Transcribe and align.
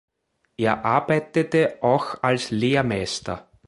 Er 0.57 0.83
arbeitete 0.83 1.83
auch 1.83 2.23
als 2.23 2.49
Lehrmeister. 2.49 3.51